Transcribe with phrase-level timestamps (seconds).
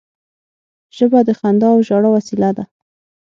[0.97, 2.63] ژبه د خندا او ژړا وسیله ده